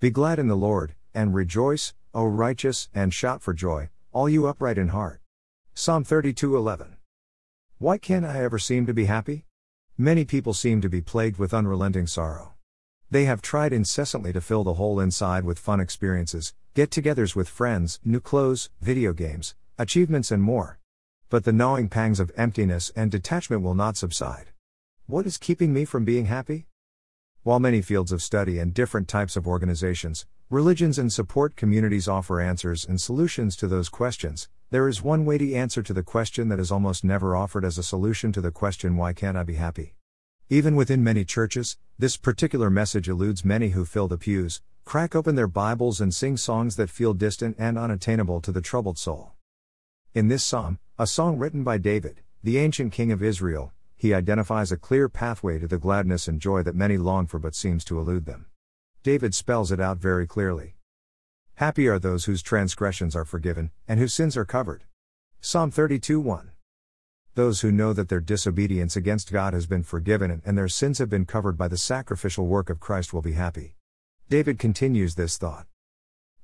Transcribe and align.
Be 0.00 0.10
glad 0.10 0.38
in 0.38 0.46
the 0.46 0.54
Lord, 0.54 0.94
and 1.12 1.34
rejoice, 1.34 1.92
O 2.14 2.24
righteous, 2.24 2.88
and 2.94 3.12
shout 3.12 3.42
for 3.42 3.52
joy, 3.52 3.90
all 4.12 4.28
you 4.28 4.46
upright 4.46 4.78
in 4.78 4.90
heart. 4.90 5.20
Psalm 5.74 6.04
32:11. 6.04 6.98
Why 7.78 7.98
can't 7.98 8.24
I 8.24 8.44
ever 8.44 8.60
seem 8.60 8.86
to 8.86 8.94
be 8.94 9.06
happy? 9.06 9.44
Many 9.96 10.24
people 10.24 10.54
seem 10.54 10.80
to 10.82 10.88
be 10.88 11.00
plagued 11.00 11.36
with 11.36 11.52
unrelenting 11.52 12.06
sorrow. 12.06 12.54
They 13.10 13.24
have 13.24 13.42
tried 13.42 13.72
incessantly 13.72 14.32
to 14.34 14.40
fill 14.40 14.62
the 14.62 14.74
hole 14.74 15.00
inside 15.00 15.42
with 15.42 15.58
fun 15.58 15.80
experiences, 15.80 16.54
get 16.74 16.90
togethers 16.92 17.34
with 17.34 17.48
friends, 17.48 17.98
new 18.04 18.20
clothes, 18.20 18.70
video 18.80 19.12
games, 19.12 19.56
achievements, 19.78 20.30
and 20.30 20.44
more. 20.44 20.78
But 21.28 21.42
the 21.42 21.52
gnawing 21.52 21.88
pangs 21.88 22.20
of 22.20 22.30
emptiness 22.36 22.92
and 22.94 23.10
detachment 23.10 23.62
will 23.62 23.74
not 23.74 23.96
subside. 23.96 24.50
What 25.06 25.26
is 25.26 25.38
keeping 25.38 25.72
me 25.72 25.84
from 25.84 26.04
being 26.04 26.26
happy? 26.26 26.67
While 27.48 27.60
many 27.60 27.80
fields 27.80 28.12
of 28.12 28.20
study 28.20 28.58
and 28.58 28.74
different 28.74 29.08
types 29.08 29.34
of 29.34 29.48
organizations, 29.48 30.26
religions, 30.50 30.98
and 30.98 31.10
support 31.10 31.56
communities 31.56 32.06
offer 32.06 32.42
answers 32.42 32.84
and 32.84 33.00
solutions 33.00 33.56
to 33.56 33.66
those 33.66 33.88
questions, 33.88 34.50
there 34.68 34.86
is 34.86 35.02
one 35.02 35.24
weighty 35.24 35.56
answer 35.56 35.82
to 35.82 35.94
the 35.94 36.02
question 36.02 36.50
that 36.50 36.60
is 36.60 36.70
almost 36.70 37.04
never 37.04 37.34
offered 37.34 37.64
as 37.64 37.78
a 37.78 37.82
solution 37.82 38.32
to 38.32 38.42
the 38.42 38.50
question 38.50 38.98
why 38.98 39.14
can't 39.14 39.38
I 39.38 39.44
be 39.44 39.54
happy? 39.54 39.94
Even 40.50 40.76
within 40.76 41.02
many 41.02 41.24
churches, 41.24 41.78
this 41.98 42.18
particular 42.18 42.68
message 42.68 43.08
eludes 43.08 43.46
many 43.46 43.70
who 43.70 43.86
fill 43.86 44.08
the 44.08 44.18
pews, 44.18 44.60
crack 44.84 45.16
open 45.16 45.34
their 45.34 45.48
Bibles, 45.48 46.02
and 46.02 46.14
sing 46.14 46.36
songs 46.36 46.76
that 46.76 46.90
feel 46.90 47.14
distant 47.14 47.56
and 47.58 47.78
unattainable 47.78 48.42
to 48.42 48.52
the 48.52 48.60
troubled 48.60 48.98
soul. 48.98 49.32
In 50.12 50.28
this 50.28 50.44
psalm, 50.44 50.78
a 50.98 51.06
song 51.06 51.38
written 51.38 51.64
by 51.64 51.78
David, 51.78 52.20
the 52.42 52.58
ancient 52.58 52.92
king 52.92 53.10
of 53.10 53.22
Israel, 53.22 53.72
he 53.98 54.14
identifies 54.14 54.70
a 54.70 54.76
clear 54.76 55.08
pathway 55.08 55.58
to 55.58 55.66
the 55.66 55.76
gladness 55.76 56.28
and 56.28 56.40
joy 56.40 56.62
that 56.62 56.76
many 56.76 56.96
long 56.96 57.26
for 57.26 57.40
but 57.40 57.54
seems 57.54 57.84
to 57.84 57.98
elude 57.98 58.26
them. 58.26 58.46
David 59.02 59.34
spells 59.34 59.72
it 59.72 59.80
out 59.80 59.98
very 59.98 60.24
clearly. 60.24 60.76
Happy 61.56 61.88
are 61.88 61.98
those 61.98 62.26
whose 62.26 62.40
transgressions 62.40 63.16
are 63.16 63.24
forgiven, 63.24 63.72
and 63.88 63.98
whose 63.98 64.14
sins 64.14 64.36
are 64.36 64.44
covered. 64.44 64.84
Psalm 65.40 65.72
32 65.72 66.20
1. 66.20 66.52
Those 67.34 67.60
who 67.62 67.72
know 67.72 67.92
that 67.92 68.08
their 68.08 68.20
disobedience 68.20 68.94
against 68.94 69.32
God 69.32 69.54
has 69.54 69.66
been 69.66 69.82
forgiven 69.82 70.42
and 70.44 70.56
their 70.56 70.68
sins 70.68 70.98
have 70.98 71.08
been 71.08 71.26
covered 71.26 71.58
by 71.58 71.66
the 71.66 71.76
sacrificial 71.76 72.46
work 72.46 72.70
of 72.70 72.78
Christ 72.78 73.12
will 73.12 73.22
be 73.22 73.32
happy. 73.32 73.74
David 74.28 74.60
continues 74.60 75.16
this 75.16 75.36
thought. 75.36 75.66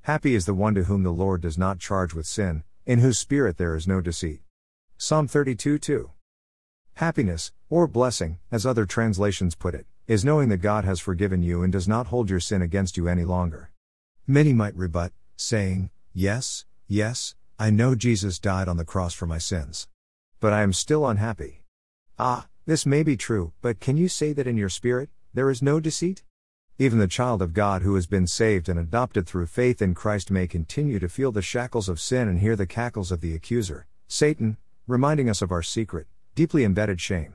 Happy 0.03 0.35
is 0.35 0.47
the 0.47 0.55
one 0.55 0.75
to 0.75 0.85
whom 0.85 1.05
the 1.05 1.13
Lord 1.13 1.41
does 1.41 1.57
not 1.57 1.79
charge 1.79 2.15
with 2.15 2.27
sin, 2.27 2.65
in 2.85 2.99
whose 2.99 3.19
spirit 3.19 3.57
there 3.57 3.77
is 3.77 3.87
no 3.87 4.01
deceit. 4.01 4.41
Psalm 4.97 5.29
32 5.29 5.79
2. 5.79 6.11
Happiness, 6.99 7.51
or 7.69 7.89
blessing, 7.89 8.39
as 8.53 8.65
other 8.65 8.87
translations 8.87 9.57
put 9.57 9.75
it, 9.75 9.85
is 10.07 10.25
knowing 10.25 10.49
that 10.51 10.59
God 10.59 10.85
has 10.85 11.01
forgiven 11.01 11.43
you 11.43 11.65
and 11.65 11.73
does 11.73 11.89
not 11.89 12.07
hold 12.07 12.31
your 12.31 12.39
sin 12.39 12.63
against 12.63 12.97
you 12.97 13.09
any 13.09 13.25
longer. 13.25 13.73
Many 14.29 14.53
might 14.53 14.77
rebut, 14.77 15.13
saying, 15.35 15.91
Yes, 16.13 16.67
yes, 16.87 17.35
I 17.59 17.71
know 17.71 17.97
Jesus 17.97 18.39
died 18.39 18.69
on 18.69 18.77
the 18.77 18.85
cross 18.85 19.13
for 19.13 19.27
my 19.27 19.39
sins. 19.39 19.89
But 20.39 20.53
I 20.53 20.63
am 20.63 20.73
still 20.73 21.05
unhappy. 21.09 21.65
Ah, 22.17 22.47
this 22.65 22.87
may 22.87 23.03
be 23.03 23.17
true, 23.17 23.53
but 23.61 23.81
can 23.81 23.97
you 23.97 24.09
say 24.09 24.33
that 24.33 24.47
in 24.47 24.57
your 24.57 24.69
spirit, 24.69 25.11
there 25.33 25.51
is 25.51 25.61
no 25.61 25.81
deceit? 25.81 26.23
Even 26.79 27.01
the 27.01 27.09
child 27.09 27.43
of 27.43 27.55
God 27.55 27.83
who 27.83 27.97
has 27.97 28.07
been 28.07 28.29
saved 28.29 28.69
and 28.69 28.79
adopted 28.79 29.27
through 29.27 29.47
faith 29.47 29.83
in 29.83 29.95
Christ 29.95 30.31
may 30.31 30.47
continue 30.47 31.01
to 31.01 31.09
feel 31.09 31.33
the 31.33 31.43
shackles 31.43 31.89
of 31.89 32.01
sin 32.01 32.29
and 32.29 32.39
hear 32.39 32.55
the 32.55 32.67
cackles 32.67 33.11
of 33.11 33.21
the 33.21 33.35
accuser, 33.35 33.89
Satan, 34.07 34.59
reminding 34.87 35.29
us 35.29 35.43
of 35.43 35.51
our 35.51 35.63
secret, 35.63 36.07
deeply 36.35 36.65
embedded 36.65 37.01
shame. 37.01 37.35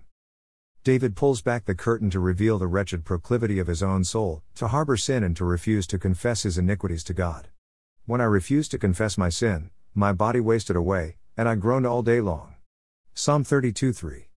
David 0.84 1.16
pulls 1.16 1.42
back 1.42 1.66
the 1.66 1.76
curtain 1.76 2.10
to 2.10 2.20
reveal 2.20 2.58
the 2.58 2.68
wretched 2.68 3.06
proclivity 3.06 3.60
of 3.60 3.68
his 3.68 3.82
own 3.82 4.04
soul, 4.04 4.44
to 4.56 4.68
harbor 4.68 4.98
sin 4.98 5.24
and 5.24 5.36
to 5.38 5.46
refuse 5.46 5.88
to 5.88 5.98
confess 5.98 6.44
his 6.44 6.58
iniquities 6.58 7.04
to 7.06 7.14
God. 7.14 7.48
When 8.06 8.20
I 8.22 8.26
refused 8.26 8.72
to 8.72 8.78
confess 8.78 9.18
my 9.18 9.30
sin, 9.30 9.70
my 9.94 10.12
body 10.12 10.40
wasted 10.40 10.76
away, 10.76 11.18
and 11.38 11.48
I 11.48 11.56
groaned 11.56 11.86
all 11.86 12.02
day 12.02 12.22
long. 12.22 12.56
Psalm 13.14 13.44
32 13.44 13.94
3. 13.94 14.30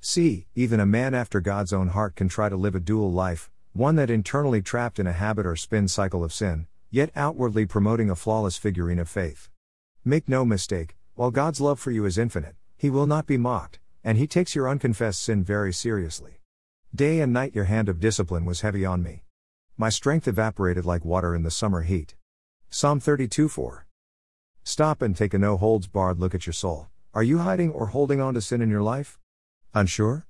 See, 0.00 0.46
even 0.54 0.80
a 0.80 0.86
man 0.86 1.14
after 1.14 1.40
God's 1.40 1.72
own 1.72 1.88
heart 1.88 2.14
can 2.14 2.28
try 2.28 2.48
to 2.48 2.56
live 2.56 2.74
a 2.74 2.80
dual 2.80 3.10
life, 3.12 3.50
one 3.72 3.96
that 3.96 4.10
internally 4.10 4.62
trapped 4.62 4.98
in 4.98 5.06
a 5.06 5.12
habit 5.12 5.44
or 5.44 5.56
spin 5.56 5.88
cycle 5.88 6.24
of 6.24 6.32
sin, 6.32 6.66
yet 6.90 7.10
outwardly 7.16 7.66
promoting 7.66 8.08
a 8.08 8.16
flawless 8.16 8.56
figurine 8.56 8.98
of 8.98 9.08
faith. 9.08 9.50
Make 10.04 10.28
no 10.28 10.44
mistake, 10.44 10.96
while 11.14 11.30
God's 11.30 11.60
love 11.60 11.80
for 11.80 11.90
you 11.90 12.04
is 12.04 12.16
infinite, 12.16 12.54
He 12.76 12.90
will 12.90 13.06
not 13.06 13.26
be 13.26 13.36
mocked, 13.36 13.80
and 14.06 14.16
he 14.18 14.26
takes 14.28 14.54
your 14.54 14.68
unconfessed 14.68 15.20
sin 15.20 15.42
very 15.42 15.72
seriously. 15.72 16.38
Day 16.94 17.18
and 17.20 17.32
night 17.32 17.56
your 17.56 17.64
hand 17.64 17.88
of 17.88 17.98
discipline 17.98 18.44
was 18.44 18.60
heavy 18.60 18.84
on 18.86 19.02
me. 19.02 19.24
My 19.76 19.88
strength 19.88 20.28
evaporated 20.28 20.86
like 20.86 21.04
water 21.04 21.34
in 21.34 21.42
the 21.42 21.50
summer 21.50 21.82
heat. 21.82 22.14
Psalm 22.70 23.00
32 23.00 23.48
4. 23.48 23.84
Stop 24.62 25.02
and 25.02 25.16
take 25.16 25.34
a 25.34 25.38
no 25.38 25.56
holds 25.56 25.88
barred 25.88 26.20
look 26.20 26.36
at 26.36 26.46
your 26.46 26.52
soul. 26.52 26.86
Are 27.14 27.24
you 27.24 27.38
hiding 27.38 27.72
or 27.72 27.86
holding 27.88 28.20
on 28.20 28.34
to 28.34 28.40
sin 28.40 28.62
in 28.62 28.70
your 28.70 28.80
life? 28.80 29.18
Unsure? 29.74 30.24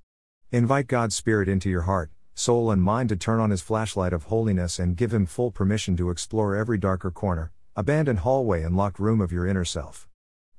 Invite 0.51 0.87
God's 0.87 1.15
Spirit 1.15 1.47
into 1.47 1.69
your 1.69 1.83
heart, 1.83 2.09
soul, 2.33 2.71
and 2.71 2.81
mind 2.81 3.09
to 3.09 3.15
turn 3.15 3.39
on 3.39 3.51
His 3.51 3.61
flashlight 3.61 4.11
of 4.11 4.23
holiness 4.23 4.79
and 4.79 4.97
give 4.97 5.13
Him 5.13 5.27
full 5.27 5.51
permission 5.51 5.95
to 5.97 6.09
explore 6.09 6.55
every 6.55 6.79
darker 6.79 7.11
corner, 7.11 7.51
abandoned 7.75 8.19
hallway, 8.19 8.63
and 8.63 8.75
locked 8.75 8.97
room 8.97 9.21
of 9.21 9.31
your 9.31 9.45
inner 9.45 9.65
self. 9.65 10.09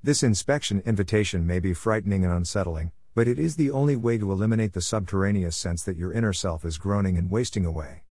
This 0.05 0.23
inspection 0.23 0.85
invitation 0.87 1.45
may 1.45 1.59
be 1.59 1.75
frightening 1.75 2.25
and 2.25 2.33
unsettling, 2.33 2.93
but 3.19 3.27
it 3.27 3.37
is 3.37 3.56
the 3.56 3.73
only 3.73 3.97
way 3.97 4.17
to 4.17 4.31
eliminate 4.31 4.75
the 4.75 4.81
subterraneous 4.81 5.56
sense 5.56 5.83
that 5.83 5.97
your 5.97 6.12
inner 6.12 6.33
self 6.33 6.65
is 6.65 6.79
groaning 6.79 7.19
and 7.19 7.33
wasting 7.33 7.67
away. 7.67 8.05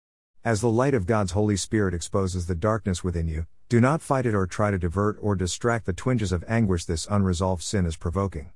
As 0.44 0.62
the 0.62 0.68
light 0.68 0.96
of 0.96 1.06
God's 1.06 1.34
Holy 1.34 1.56
Spirit 1.58 1.94
exposes 1.94 2.48
the 2.48 2.56
darkness 2.56 3.04
within 3.04 3.28
you, 3.28 3.46
do 3.70 3.80
not 3.80 4.02
fight 4.02 4.26
it 4.26 4.34
or 4.34 4.48
try 4.48 4.72
to 4.72 4.80
divert 4.80 5.20
or 5.22 5.36
distract 5.36 5.86
the 5.86 5.94
twinges 5.94 6.32
of 6.32 6.44
anguish 6.48 6.86
this 6.86 7.06
unresolved 7.08 7.62
sin 7.62 7.86
is 7.86 7.96
provoking. 7.96 8.50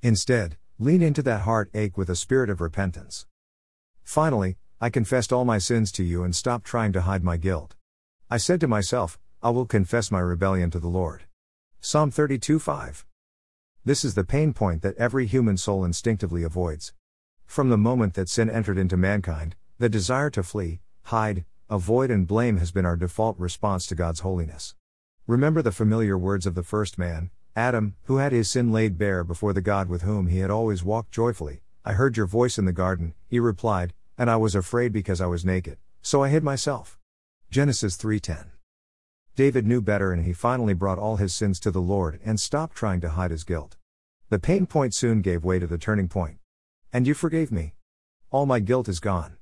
Instead, 0.00 0.56
lean 0.78 1.02
into 1.02 1.22
that 1.22 1.42
heart 1.42 1.68
ache 1.74 1.98
with 1.98 2.08
a 2.08 2.16
spirit 2.16 2.48
of 2.48 2.62
repentance. 2.62 3.26
Finally, 4.02 4.56
I 4.80 4.88
confessed 4.88 5.34
all 5.34 5.44
my 5.44 5.58
sins 5.58 5.92
to 5.92 6.02
you 6.02 6.24
and 6.24 6.34
stopped 6.34 6.64
trying 6.64 6.94
to 6.94 7.02
hide 7.02 7.22
my 7.22 7.36
guilt. 7.36 7.74
I 8.30 8.38
said 8.38 8.58
to 8.60 8.66
myself, 8.66 9.18
I 9.42 9.50
will 9.50 9.66
confess 9.66 10.10
my 10.10 10.20
rebellion 10.20 10.70
to 10.70 10.78
the 10.78 10.88
Lord. 10.88 11.24
Psalm 11.82 12.10
32 12.10 12.58
5. 12.58 13.04
This 13.82 14.04
is 14.04 14.14
the 14.14 14.24
pain 14.24 14.52
point 14.52 14.82
that 14.82 14.96
every 14.98 15.24
human 15.24 15.56
soul 15.56 15.86
instinctively 15.86 16.42
avoids. 16.42 16.92
From 17.46 17.70
the 17.70 17.78
moment 17.78 18.12
that 18.12 18.28
sin 18.28 18.50
entered 18.50 18.76
into 18.76 18.98
mankind, 18.98 19.56
the 19.78 19.88
desire 19.88 20.28
to 20.30 20.42
flee, 20.42 20.80
hide, 21.04 21.46
avoid, 21.70 22.10
and 22.10 22.26
blame 22.26 22.58
has 22.58 22.72
been 22.72 22.84
our 22.84 22.96
default 22.96 23.38
response 23.38 23.86
to 23.86 23.94
God's 23.94 24.20
holiness. 24.20 24.74
Remember 25.26 25.62
the 25.62 25.72
familiar 25.72 26.18
words 26.18 26.44
of 26.44 26.54
the 26.54 26.62
first 26.62 26.98
man, 26.98 27.30
Adam, 27.56 27.96
who 28.02 28.18
had 28.18 28.32
his 28.32 28.50
sin 28.50 28.70
laid 28.70 28.98
bare 28.98 29.24
before 29.24 29.54
the 29.54 29.62
God 29.62 29.88
with 29.88 30.02
whom 30.02 30.26
he 30.26 30.40
had 30.40 30.50
always 30.50 30.84
walked 30.84 31.12
joyfully. 31.12 31.62
I 31.82 31.94
heard 31.94 32.18
your 32.18 32.26
voice 32.26 32.58
in 32.58 32.66
the 32.66 32.72
garden, 32.72 33.14
he 33.28 33.40
replied, 33.40 33.94
and 34.18 34.30
I 34.30 34.36
was 34.36 34.54
afraid 34.54 34.92
because 34.92 35.22
I 35.22 35.26
was 35.26 35.42
naked, 35.42 35.78
so 36.02 36.22
I 36.22 36.28
hid 36.28 36.44
myself. 36.44 36.98
Genesis 37.50 37.96
3:10. 37.96 38.50
David 39.36 39.66
knew 39.66 39.80
better 39.80 40.12
and 40.12 40.24
he 40.24 40.32
finally 40.32 40.74
brought 40.74 40.98
all 40.98 41.16
his 41.16 41.34
sins 41.34 41.60
to 41.60 41.70
the 41.70 41.80
Lord 41.80 42.20
and 42.24 42.38
stopped 42.38 42.76
trying 42.76 43.00
to 43.00 43.10
hide 43.10 43.30
his 43.30 43.44
guilt. 43.44 43.76
The 44.28 44.38
pain 44.38 44.66
point 44.66 44.94
soon 44.94 45.22
gave 45.22 45.44
way 45.44 45.58
to 45.58 45.66
the 45.66 45.78
turning 45.78 46.08
point. 46.08 46.38
And 46.92 47.06
you 47.06 47.14
forgave 47.14 47.50
me. 47.50 47.74
All 48.30 48.46
my 48.46 48.60
guilt 48.60 48.88
is 48.88 49.00
gone. 49.00 49.36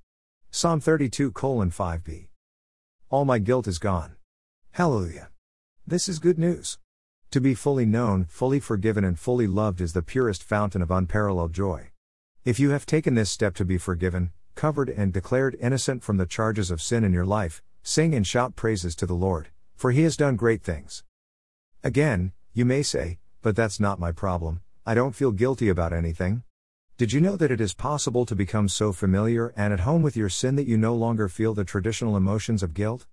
Psalm 0.51 0.81
32 0.81 1.33
5b. 1.33 2.29
All 3.11 3.25
my 3.25 3.39
guilt 3.39 3.67
is 3.67 3.79
gone. 3.79 4.17
Hallelujah. 4.73 5.31
This 5.87 6.09
is 6.09 6.19
good 6.19 6.39
news. 6.39 6.79
To 7.33 7.41
be 7.41 7.55
fully 7.55 7.85
known, 7.85 8.27
fully 8.27 8.61
forgiven, 8.61 9.05
and 9.05 9.19
fully 9.19 9.47
loved 9.47 9.81
is 9.81 9.93
the 9.93 10.03
purest 10.03 10.43
fountain 10.43 10.81
of 10.81 10.91
unparalleled 10.91 11.53
joy. 11.53 11.91
If 12.45 12.61
you 12.61 12.71
have 12.71 12.87
taken 12.87 13.15
this 13.15 13.31
step 13.31 13.55
to 13.57 13.65
be 13.65 13.77
forgiven, 13.79 14.33
covered, 14.55 14.89
and 14.89 15.13
declared 15.13 15.57
innocent 15.61 16.03
from 16.03 16.17
the 16.17 16.27
charges 16.27 16.71
of 16.71 16.81
sin 16.81 17.05
in 17.05 17.13
your 17.13 17.27
life, 17.27 17.63
sing 17.83 18.15
and 18.15 18.27
shout 18.27 18.57
praises 18.57 18.95
to 18.97 19.07
the 19.07 19.15
Lord 19.15 19.51
for 19.79 19.93
he 19.93 20.03
has 20.03 20.17
done 20.17 20.35
great 20.35 20.61
things. 20.61 21.05
Again, 21.85 22.33
you 22.53 22.65
may 22.65 22.83
say, 22.83 23.21
but 23.43 23.55
that's 23.55 23.79
not 23.79 24.01
my 24.01 24.11
problem, 24.11 24.61
I 24.85 24.95
don't 24.95 25.15
feel 25.15 25.31
guilty 25.31 25.69
about 25.69 25.93
anything. 25.93 26.43
Did 26.97 27.13
you 27.13 27.21
know 27.21 27.37
that 27.37 27.53
it 27.53 27.61
is 27.61 27.75
possible 27.75 28.27
to 28.27 28.35
become 28.35 28.69
so 28.69 28.93
familiar 28.93 29.55
and 29.57 29.73
at 29.73 29.81
home 29.81 30.03
with 30.03 30.17
your 30.17 30.29
sin 30.29 30.57
that 30.57 30.67
you 30.67 30.77
no 30.77 30.97
longer 30.97 31.29
feel 31.29 31.55
the 31.55 31.65
traditional 31.65 32.17
emotions 32.17 32.65
of 32.65 32.75
guilt? 32.75 33.07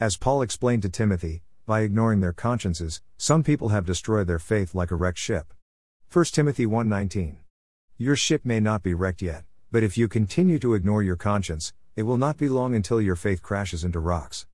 As 0.00 0.16
Paul 0.16 0.40
explained 0.40 0.80
to 0.82 0.88
Timothy, 0.88 1.42
by 1.66 1.80
ignoring 1.82 2.20
their 2.20 2.32
consciences, 2.32 3.02
some 3.18 3.42
people 3.42 3.68
have 3.68 3.84
destroyed 3.84 4.26
their 4.26 4.38
faith 4.38 4.74
like 4.74 4.90
a 4.90 4.96
wrecked 4.96 5.18
ship. 5.18 5.52
1 6.10 6.24
Timothy 6.32 6.64
1:19. 6.64 7.36
Your 7.98 8.16
ship 8.16 8.42
may 8.42 8.58
not 8.58 8.82
be 8.82 8.94
wrecked 8.94 9.20
yet, 9.20 9.44
but 9.70 9.82
if 9.82 9.98
you 9.98 10.08
continue 10.08 10.58
to 10.60 10.72
ignore 10.72 11.02
your 11.02 11.16
conscience, 11.16 11.74
it 11.94 12.04
will 12.04 12.16
not 12.16 12.38
be 12.38 12.48
long 12.48 12.74
until 12.74 13.02
your 13.02 13.16
faith 13.16 13.42
crashes 13.42 13.84
into 13.84 14.00
rocks. 14.00 14.46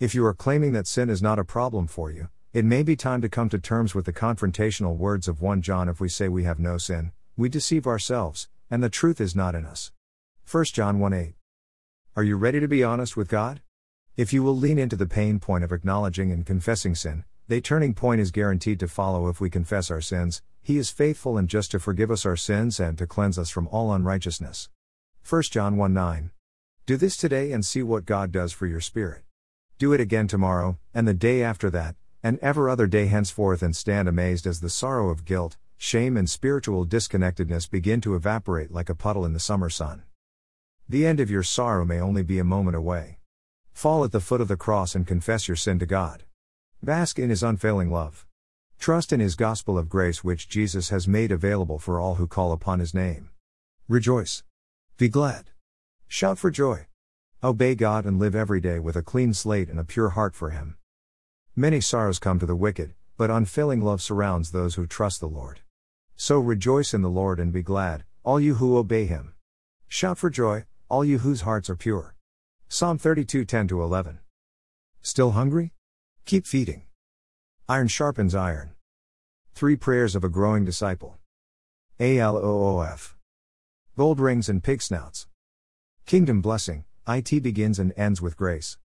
If 0.00 0.14
you 0.14 0.24
are 0.24 0.32
claiming 0.32 0.72
that 0.72 0.86
sin 0.86 1.10
is 1.10 1.20
not 1.20 1.38
a 1.38 1.44
problem 1.44 1.86
for 1.86 2.10
you, 2.10 2.30
it 2.54 2.64
may 2.64 2.82
be 2.82 2.96
time 2.96 3.20
to 3.20 3.28
come 3.28 3.50
to 3.50 3.58
terms 3.58 3.94
with 3.94 4.06
the 4.06 4.14
confrontational 4.14 4.96
words 4.96 5.28
of 5.28 5.42
1 5.42 5.60
John 5.60 5.90
if 5.90 6.00
we 6.00 6.08
say 6.08 6.26
we 6.26 6.44
have 6.44 6.58
no 6.58 6.78
sin, 6.78 7.12
we 7.36 7.50
deceive 7.50 7.86
ourselves, 7.86 8.48
and 8.70 8.82
the 8.82 8.88
truth 8.88 9.20
is 9.20 9.36
not 9.36 9.54
in 9.54 9.66
us. 9.66 9.92
1 10.50 10.64
John 10.72 11.00
1 11.00 11.12
8. 11.12 11.34
Are 12.16 12.22
you 12.22 12.36
ready 12.36 12.60
to 12.60 12.66
be 12.66 12.82
honest 12.82 13.14
with 13.14 13.28
God? 13.28 13.60
If 14.16 14.32
you 14.32 14.42
will 14.42 14.56
lean 14.56 14.78
into 14.78 14.96
the 14.96 15.04
pain 15.04 15.38
point 15.38 15.64
of 15.64 15.70
acknowledging 15.70 16.32
and 16.32 16.46
confessing 16.46 16.94
sin, 16.94 17.24
the 17.48 17.60
turning 17.60 17.92
point 17.92 18.22
is 18.22 18.30
guaranteed 18.30 18.80
to 18.80 18.88
follow 18.88 19.28
if 19.28 19.38
we 19.38 19.50
confess 19.50 19.90
our 19.90 20.00
sins. 20.00 20.40
He 20.62 20.78
is 20.78 20.88
faithful 20.88 21.36
and 21.36 21.46
just 21.46 21.72
to 21.72 21.78
forgive 21.78 22.10
us 22.10 22.24
our 22.24 22.36
sins 22.36 22.80
and 22.80 22.96
to 22.96 23.06
cleanse 23.06 23.38
us 23.38 23.50
from 23.50 23.68
all 23.68 23.92
unrighteousness. 23.92 24.70
1 25.28 25.42
John 25.42 25.76
1 25.76 25.92
9. 25.92 26.30
Do 26.86 26.96
this 26.96 27.18
today 27.18 27.52
and 27.52 27.66
see 27.66 27.82
what 27.82 28.06
God 28.06 28.32
does 28.32 28.54
for 28.54 28.66
your 28.66 28.80
spirit. 28.80 29.24
Do 29.80 29.94
it 29.94 30.00
again 30.00 30.28
tomorrow, 30.28 30.76
and 30.92 31.08
the 31.08 31.14
day 31.14 31.42
after 31.42 31.70
that, 31.70 31.96
and 32.22 32.38
ever 32.40 32.68
other 32.68 32.86
day 32.86 33.06
henceforth, 33.06 33.62
and 33.62 33.74
stand 33.74 34.08
amazed 34.08 34.46
as 34.46 34.60
the 34.60 34.68
sorrow 34.68 35.08
of 35.08 35.24
guilt, 35.24 35.56
shame, 35.78 36.18
and 36.18 36.28
spiritual 36.28 36.84
disconnectedness 36.84 37.66
begin 37.66 38.02
to 38.02 38.14
evaporate 38.14 38.70
like 38.70 38.90
a 38.90 38.94
puddle 38.94 39.24
in 39.24 39.32
the 39.32 39.40
summer 39.40 39.70
sun. 39.70 40.02
The 40.86 41.06
end 41.06 41.18
of 41.18 41.30
your 41.30 41.42
sorrow 41.42 41.86
may 41.86 41.98
only 41.98 42.22
be 42.22 42.38
a 42.38 42.44
moment 42.44 42.76
away. 42.76 43.20
Fall 43.72 44.04
at 44.04 44.12
the 44.12 44.20
foot 44.20 44.42
of 44.42 44.48
the 44.48 44.56
cross 44.58 44.94
and 44.94 45.06
confess 45.06 45.48
your 45.48 45.56
sin 45.56 45.78
to 45.78 45.86
God. 45.86 46.24
Bask 46.82 47.18
in 47.18 47.30
His 47.30 47.42
unfailing 47.42 47.90
love. 47.90 48.26
Trust 48.78 49.14
in 49.14 49.20
His 49.20 49.34
gospel 49.34 49.78
of 49.78 49.88
grace, 49.88 50.22
which 50.22 50.46
Jesus 50.46 50.90
has 50.90 51.08
made 51.08 51.32
available 51.32 51.78
for 51.78 51.98
all 51.98 52.16
who 52.16 52.26
call 52.26 52.52
upon 52.52 52.80
His 52.80 52.92
name. 52.92 53.30
Rejoice. 53.88 54.44
Be 54.98 55.08
glad. 55.08 55.52
Shout 56.06 56.36
for 56.36 56.50
joy. 56.50 56.89
Obey 57.42 57.74
God 57.74 58.04
and 58.04 58.18
live 58.18 58.34
every 58.34 58.60
day 58.60 58.78
with 58.78 58.96
a 58.96 59.02
clean 59.02 59.32
slate 59.32 59.70
and 59.70 59.80
a 59.80 59.84
pure 59.84 60.10
heart 60.10 60.34
for 60.34 60.50
Him. 60.50 60.76
Many 61.56 61.80
sorrows 61.80 62.18
come 62.18 62.38
to 62.38 62.44
the 62.44 62.54
wicked, 62.54 62.92
but 63.16 63.30
unfailing 63.30 63.80
love 63.80 64.02
surrounds 64.02 64.50
those 64.50 64.74
who 64.74 64.86
trust 64.86 65.20
the 65.20 65.26
Lord. 65.26 65.60
So 66.16 66.38
rejoice 66.38 66.92
in 66.92 67.00
the 67.00 67.08
Lord 67.08 67.40
and 67.40 67.50
be 67.50 67.62
glad, 67.62 68.04
all 68.24 68.38
you 68.38 68.56
who 68.56 68.76
obey 68.76 69.06
Him. 69.06 69.32
Shout 69.88 70.18
for 70.18 70.28
joy, 70.28 70.66
all 70.90 71.02
you 71.02 71.20
whose 71.20 71.40
hearts 71.40 71.70
are 71.70 71.76
pure. 71.76 72.14
Psalm 72.68 72.98
32 72.98 73.46
10 73.46 73.68
11. 73.70 74.18
Still 75.00 75.30
hungry? 75.30 75.72
Keep 76.26 76.46
feeding. 76.46 76.82
Iron 77.70 77.88
sharpens 77.88 78.34
iron. 78.34 78.72
Three 79.54 79.76
prayers 79.76 80.14
of 80.14 80.24
a 80.24 80.28
growing 80.28 80.66
disciple. 80.66 81.16
ALOOF. 81.98 83.16
Gold 83.96 84.20
rings 84.20 84.50
and 84.50 84.62
pig 84.62 84.82
snouts. 84.82 85.26
Kingdom 86.04 86.42
blessing, 86.42 86.84
IT 87.16 87.42
begins 87.42 87.78
and 87.78 87.92
ends 87.96 88.22
with 88.22 88.36
grace. 88.36 88.76